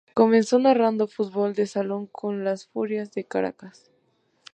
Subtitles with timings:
[0.15, 3.91] Comenzó narrando fútbol de Salón con la furias de Caracas.